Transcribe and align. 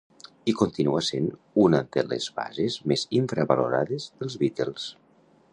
I 0.53 0.53
continua 0.61 1.01
sent 1.07 1.27
una 1.65 1.83
de 1.97 2.05
les 2.13 2.31
bases 2.39 2.81
més 2.93 3.07
infravalorades 3.21 4.11
dels 4.23 4.43
Beatles. 4.47 4.93